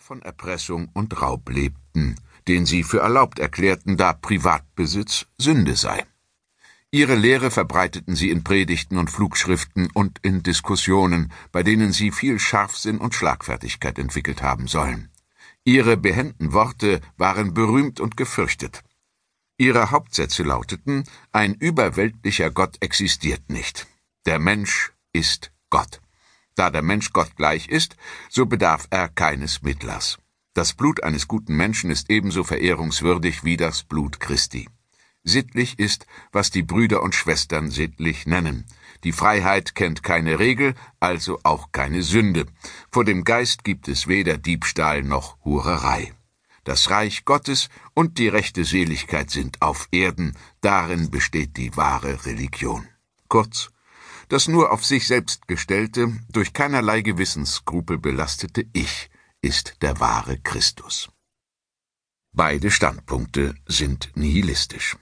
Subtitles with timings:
[0.00, 2.16] auch von Erpressung und Raub lebten,
[2.48, 6.04] den sie für erlaubt erklärten, da Privatbesitz Sünde sei.
[6.90, 12.38] Ihre Lehre verbreiteten sie in Predigten und Flugschriften und in Diskussionen, bei denen sie viel
[12.38, 15.10] Scharfsinn und Schlagfertigkeit entwickelt haben sollen.
[15.64, 18.82] Ihre behenden Worte waren berühmt und gefürchtet.
[19.58, 23.86] Ihre Hauptsätze lauteten Ein überweltlicher Gott existiert nicht.
[24.26, 26.00] Der Mensch ist Gott.
[26.60, 27.96] Da der Mensch Gott gleich ist,
[28.28, 30.18] so bedarf er keines Mittlers.
[30.52, 34.68] Das Blut eines guten Menschen ist ebenso verehrungswürdig wie das Blut Christi.
[35.24, 38.66] Sittlich ist, was die Brüder und Schwestern sittlich nennen.
[39.04, 42.44] Die Freiheit kennt keine Regel, also auch keine Sünde.
[42.92, 46.12] Vor dem Geist gibt es weder Diebstahl noch Hurerei.
[46.64, 52.86] Das Reich Gottes und die rechte Seligkeit sind auf Erden, darin besteht die wahre Religion.
[53.28, 53.70] Kurz,
[54.30, 59.10] das nur auf sich selbst gestellte, durch keinerlei Gewissensskrupel belastete Ich
[59.42, 61.10] ist der wahre Christus.
[62.32, 64.96] Beide Standpunkte sind nihilistisch.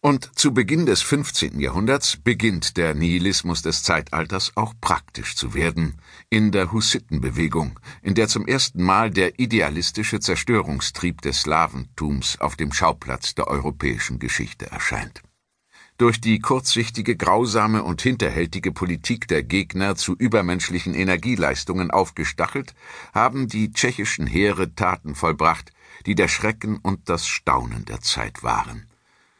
[0.00, 1.60] Und zu Beginn des 15.
[1.60, 8.28] Jahrhunderts beginnt der Nihilismus des Zeitalters auch praktisch zu werden, in der Hussitenbewegung, in der
[8.28, 15.22] zum ersten Mal der idealistische Zerstörungstrieb des Slawentums auf dem Schauplatz der europäischen Geschichte erscheint.
[15.96, 22.74] Durch die kurzsichtige, grausame und hinterhältige Politik der Gegner zu übermenschlichen Energieleistungen aufgestachelt,
[23.14, 25.70] haben die tschechischen Heere Taten vollbracht,
[26.04, 28.88] die der Schrecken und das Staunen der Zeit waren.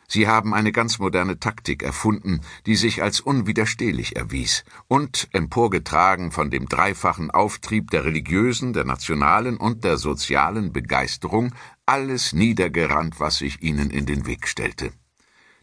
[0.06, 6.50] Sie haben eine ganz moderne Taktik erfunden, die sich als unwiderstehlich erwies und, emporgetragen von
[6.50, 11.52] dem dreifachen Auftrieb der religiösen, der nationalen und der sozialen Begeisterung,
[11.84, 14.92] alles niedergerannt, was sich ihnen in den Weg stellte.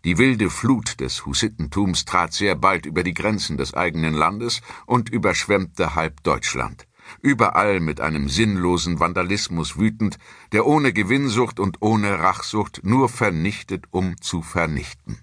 [0.03, 5.09] Die wilde Flut des Hussitentums trat sehr bald über die Grenzen des eigenen Landes und
[5.09, 6.88] überschwemmte halb Deutschland
[7.21, 10.17] überall mit einem sinnlosen Vandalismus wütend,
[10.52, 15.19] der ohne Gewinnsucht und ohne Rachsucht nur vernichtet, um zu vernichten.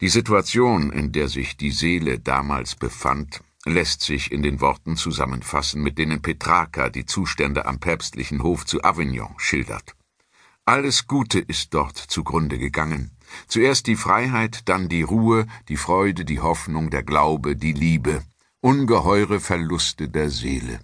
[0.00, 5.82] Die Situation, in der sich die Seele damals befand, lässt sich in den Worten zusammenfassen,
[5.82, 9.97] mit denen Petrarca die Zustände am päpstlichen Hof zu Avignon schildert.
[10.68, 13.10] Alles Gute ist dort zugrunde gegangen.
[13.46, 18.22] Zuerst die Freiheit, dann die Ruhe, die Freude, die Hoffnung, der Glaube, die Liebe
[18.60, 20.80] ungeheure Verluste der Seele.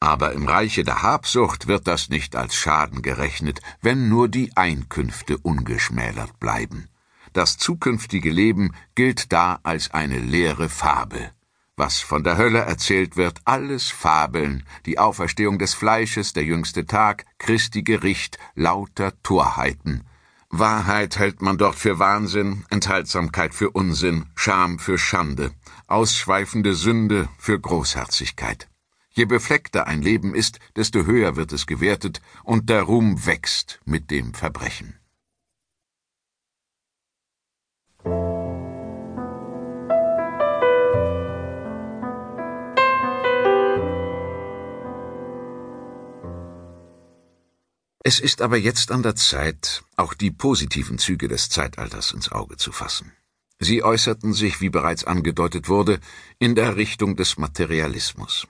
[0.00, 5.38] Aber im Reiche der Habsucht wird das nicht als Schaden gerechnet, wenn nur die Einkünfte
[5.38, 6.88] ungeschmälert bleiben.
[7.32, 11.30] Das zukünftige Leben gilt da als eine leere Fabel.
[11.76, 17.24] Was von der Hölle erzählt wird, alles Fabeln, die Auferstehung des Fleisches, der jüngste Tag,
[17.38, 20.04] Christi Gericht, lauter Torheiten.
[20.50, 25.50] Wahrheit hält man dort für Wahnsinn, Enthaltsamkeit für Unsinn, Scham für Schande
[25.86, 28.68] ausschweifende Sünde für Großherzigkeit.
[29.10, 34.10] Je befleckter ein Leben ist, desto höher wird es gewertet, und der Ruhm wächst mit
[34.10, 34.98] dem Verbrechen.
[48.06, 52.58] Es ist aber jetzt an der Zeit, auch die positiven Züge des Zeitalters ins Auge
[52.58, 53.12] zu fassen.
[53.58, 56.00] Sie äußerten sich, wie bereits angedeutet wurde,
[56.38, 58.46] in der Richtung des Materialismus.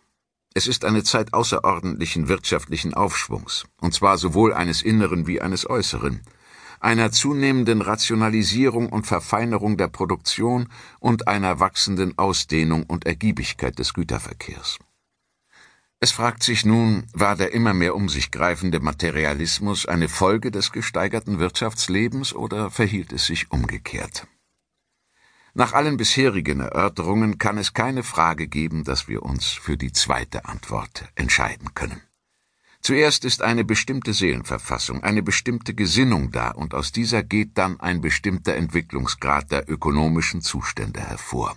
[0.55, 6.23] Es ist eine Zeit außerordentlichen wirtschaftlichen Aufschwungs, und zwar sowohl eines inneren wie eines äußeren,
[6.81, 14.81] einer zunehmenden Rationalisierung und Verfeinerung der Produktion und einer wachsenden Ausdehnung und Ergiebigkeit des Güterverkehrs.
[16.05, 20.71] Es fragt sich nun, war der immer mehr um sich greifende Materialismus eine Folge des
[20.71, 24.27] gesteigerten Wirtschaftslebens oder verhielt es sich umgekehrt?
[25.55, 30.45] Nach allen bisherigen Erörterungen kann es keine Frage geben, dass wir uns für die zweite
[30.45, 32.03] Antwort entscheiden können.
[32.83, 38.03] Zuerst ist eine bestimmte Seelenverfassung, eine bestimmte Gesinnung da, und aus dieser geht dann ein
[38.03, 41.57] bestimmter Entwicklungsgrad der ökonomischen Zustände hervor.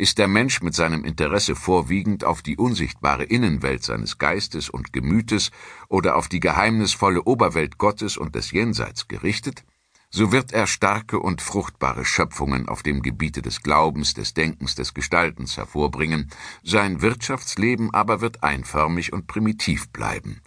[0.00, 5.50] Ist der Mensch mit seinem Interesse vorwiegend auf die unsichtbare Innenwelt seines Geistes und Gemütes
[5.90, 9.62] oder auf die geheimnisvolle Oberwelt Gottes und des Jenseits gerichtet,
[10.08, 14.94] so wird er starke und fruchtbare Schöpfungen auf dem Gebiete des Glaubens, des Denkens, des
[14.94, 16.30] Gestaltens hervorbringen,
[16.62, 20.40] sein Wirtschaftsleben aber wird einförmig und primitiv bleiben.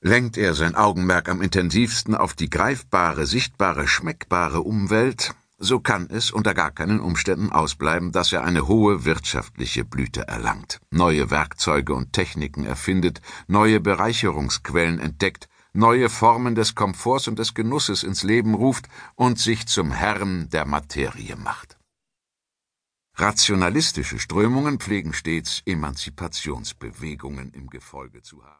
[0.00, 6.30] Lenkt er sein Augenmerk am intensivsten auf die greifbare, sichtbare, schmeckbare Umwelt, so kann es
[6.30, 12.12] unter gar keinen Umständen ausbleiben, dass er eine hohe wirtschaftliche Blüte erlangt, neue Werkzeuge und
[12.12, 18.88] Techniken erfindet, neue Bereicherungsquellen entdeckt neue Formen des Komforts und des Genusses ins Leben ruft
[19.14, 21.78] und sich zum Herrn der Materie macht.
[23.14, 28.50] Rationalistische Strömungen pflegen stets Emanzipationsbewegungen im Gefolge zu haben.